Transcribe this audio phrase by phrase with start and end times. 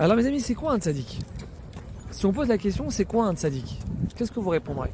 [0.00, 1.18] Alors mes amis, c'est quoi un tzaddik
[2.12, 3.80] Si on pose la question, c'est quoi un tzaddik
[4.14, 4.90] Qu'est-ce que vous répondrez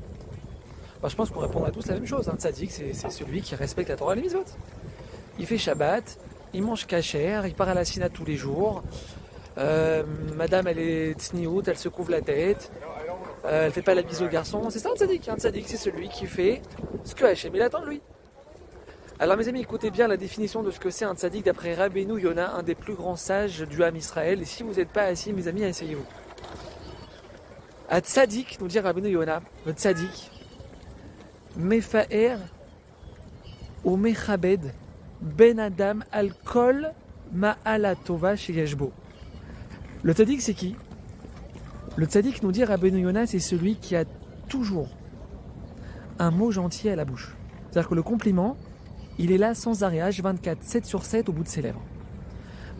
[1.02, 2.26] bah, Je pense qu'on répondra tous la même chose.
[2.30, 4.44] Un tzaddik, c'est celui qui respecte la Torah et les mitzvot.
[5.38, 6.18] Il fait Shabbat,
[6.54, 8.82] il mange kasher, il part à la Sina tous les jours.
[9.58, 10.04] Euh,
[10.36, 12.72] madame, elle est tsniout, elle se couvre la tête.
[13.44, 14.70] Euh, elle fait pas la bise au garçon.
[14.70, 15.28] C'est ça un tzaddik.
[15.28, 16.62] Un tzaddik, c'est celui qui fait
[17.04, 18.00] ce que Hachem il attend de lui.
[19.20, 22.20] Alors mes amis, écoutez bien la définition de ce que c'est un tzaddik d'après Rabbeinu
[22.20, 24.42] Yona, un des plus grands sages du Ham Israël.
[24.42, 26.04] Et si vous n'êtes pas assis, mes amis, essayez-vous.
[27.90, 30.32] Un tzaddik, nous dit Rabbeinu Yona, le tzaddik,
[31.56, 32.38] mefaer
[33.84, 34.72] ou mechabed
[35.20, 36.92] ben adam al kol
[37.32, 38.90] ma'alatova sheyeshbo.
[40.02, 40.74] Le tzaddik, c'est qui?
[41.94, 44.06] Le tzaddik, nous dit Rabbeinu Yona, c'est celui qui a
[44.48, 44.88] toujours
[46.18, 47.36] un mot gentil à la bouche.
[47.70, 48.56] C'est-à-dire que le compliment,
[49.18, 51.82] il est là sans arrêt, 24 7 sur 7 au bout de ses lèvres.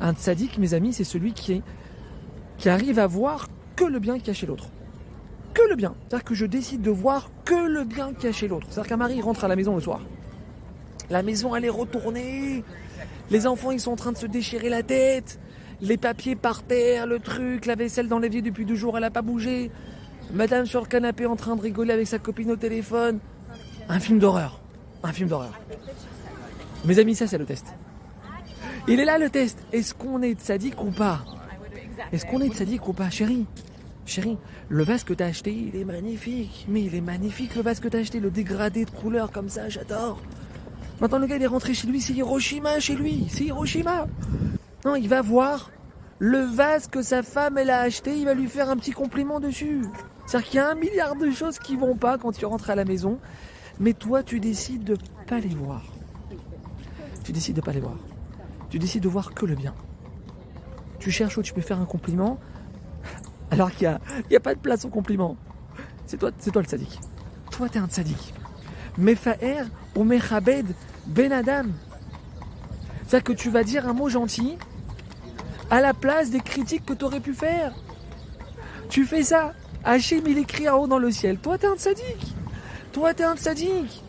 [0.01, 1.62] Un tzaddik, mes amis, c'est celui qui,
[2.59, 4.69] qui arrive à voir que le bien caché l'autre.
[5.52, 5.94] Que le bien.
[6.09, 8.67] C'est-à-dire que je décide de voir que le bien caché l'autre.
[8.70, 10.00] C'est-à-dire qu'un mari rentre à la maison le soir.
[11.11, 12.64] La maison, elle est retournée.
[13.31, 15.39] Les enfants, ils sont en train de se déchirer la tête.
[15.81, 19.11] Les papiers par terre, le truc, la vaisselle dans l'évier depuis deux jours, elle n'a
[19.11, 19.70] pas bougé.
[20.33, 23.19] Madame sur le canapé en train de rigoler avec sa copine au téléphone.
[23.89, 24.61] Un film d'horreur.
[25.03, 25.61] Un film d'horreur.
[26.85, 27.67] Mes amis, ça c'est le test.
[28.87, 29.59] Il est là le test.
[29.73, 31.25] Est-ce qu'on est de sadique ou pas?
[32.13, 33.09] Est-ce qu'on est de sadique ou pas?
[33.09, 33.47] Chérie,
[34.05, 34.37] chérie,
[34.69, 36.67] le vase que t'as acheté, il est magnifique.
[36.69, 39.71] Mais il est magnifique le vase que t'as acheté, le dégradé de couleur comme ça,
[39.71, 40.21] j'adore.
[41.01, 44.07] Maintenant le gars il est rentré chez lui, c'est Hiroshima chez lui, c'est Hiroshima.
[44.85, 45.71] Non, il va voir
[46.19, 49.41] le vase que sa femme elle a acheté, il va lui faire un petit compliment
[49.41, 49.87] dessus.
[50.27, 52.75] C'est-à-dire qu'il y a un milliard de choses qui vont pas quand tu rentres à
[52.75, 53.19] la maison,
[53.81, 55.83] mais toi tu décides de pas les voir
[57.25, 57.97] tu décides de pas les voir.
[58.70, 59.75] Tu décides de voir que le bien.
[61.00, 62.39] Tu cherches où tu peux faire un compliment,
[63.50, 63.98] alors qu'il
[64.31, 65.36] n'y a, pas de place au compliment.
[66.06, 67.00] C'est toi, toi le sadique.
[67.50, 68.34] Toi, tu es un sadique.
[68.98, 69.64] Mefaer
[69.97, 70.66] ou Mechabed
[71.06, 71.71] Ben Adam.
[73.06, 74.56] C'est-à-dire que tu vas dire un mot gentil
[75.70, 77.75] à la place des critiques que tu aurais pu faire.
[78.88, 79.54] Tu fais ça.
[79.82, 81.38] Hachim, il écrit en haut dans le ciel.
[81.38, 82.34] Toi, tu es un sadique.
[82.93, 84.03] Toi, tu es un sadique.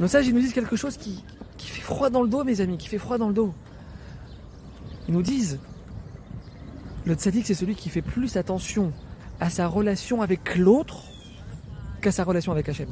[0.00, 1.22] Nos sages, ils nous disent quelque chose qui,
[1.58, 3.54] fait froid dans le dos, mes amis, qui fait froid dans le dos.
[5.08, 5.58] Ils nous disent,
[7.04, 8.92] le tzaddik, c'est celui qui fait plus attention
[9.40, 11.02] à sa relation avec l'autre
[12.00, 12.88] qu'à sa relation avec Hachem.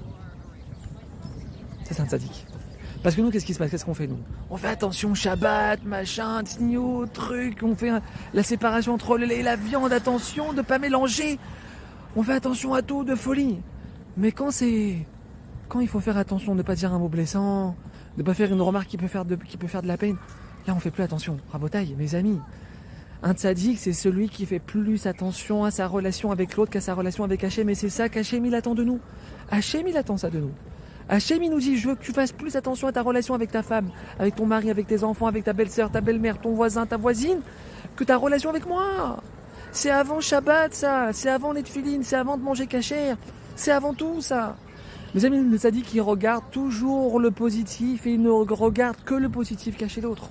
[1.85, 2.47] C'est un tzaddik.
[3.03, 3.71] Parce que nous, qu'est-ce qui se passe?
[3.71, 4.19] Qu'est-ce qu'on fait, nous?
[4.49, 7.91] On fait attention, Shabbat, machin, tsnio, truc, on fait
[8.33, 11.39] la séparation entre le lait et la viande, attention de ne pas mélanger.
[12.15, 13.59] On fait attention à tout, de folie.
[14.17, 14.99] Mais quand c'est
[15.73, 17.75] quand il faut faire attention ne pas dire un mot blessant,
[18.19, 20.17] ne pas faire une remarque qui peut faire de, qui peut faire de la peine,
[20.67, 21.39] là on fait plus attention.
[21.51, 22.39] Rabotaille, mes amis.
[23.23, 26.93] Un tzaddik, c'est celui qui fait plus attention à sa relation avec l'autre qu'à sa
[26.93, 27.71] relation avec Hachem.
[27.71, 29.01] Et c'est ça qu'Hachem, il attend de nous.
[29.51, 30.51] Hachem, il attend ça de nous.
[31.09, 33.51] Hachem, il nous dit, je veux que tu fasses plus attention à ta relation avec
[33.51, 33.89] ta femme,
[34.19, 37.41] avec ton mari, avec tes enfants, avec ta belle-sœur, ta belle-mère, ton voisin, ta voisine,
[37.97, 39.23] que ta relation avec moi.
[39.71, 41.15] C'est avant Shabbat, ça.
[41.15, 41.65] C'est avant les
[42.03, 43.17] c'est avant de manger cachère.
[43.57, 44.57] C'est avant tout, ça.
[45.15, 49.29] Mes amis, le dit qu'il regarde toujours le positif et il ne regarde que le
[49.29, 50.31] positif caché l'autre.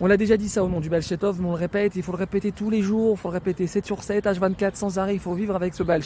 [0.00, 2.10] On l'a déjà dit ça au nom du Baal mais on le répète, il faut
[2.10, 5.14] le répéter tous les jours, il faut le répéter 7 sur 7, H24, sans arrêt,
[5.14, 6.02] il faut vivre avec ce Baal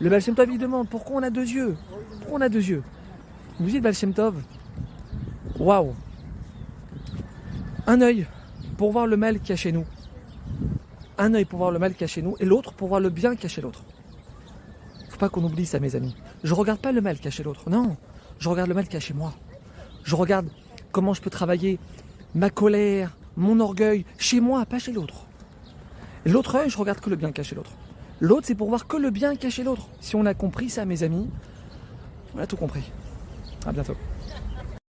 [0.00, 1.76] Le Baal il demande pourquoi on a deux yeux?
[2.20, 2.82] Pourquoi on a deux yeux?
[3.60, 3.94] Vous dites Baal
[5.58, 5.92] waouh.
[7.86, 8.26] Un œil
[8.78, 9.84] pour voir le mal qu'il a nous.
[11.18, 13.36] Un œil pour voir le mal qu'il a nous et l'autre pour voir le bien
[13.36, 13.84] qu'il a l'autre
[15.22, 16.16] pas qu'on oublie ça, mes amis.
[16.42, 17.70] Je regarde pas le mal caché l'autre.
[17.70, 17.96] Non,
[18.40, 19.32] je regarde le mal caché moi.
[20.02, 20.48] Je regarde
[20.90, 21.78] comment je peux travailler
[22.34, 25.26] ma colère, mon orgueil chez moi, pas chez l'autre.
[26.26, 27.70] L'autre œil, je regarde que le bien caché l'autre.
[28.18, 29.86] L'autre, c'est pour voir que le bien caché l'autre.
[30.00, 31.30] Si on a compris ça, mes amis,
[32.34, 32.90] on a tout compris.
[33.64, 33.94] À bientôt.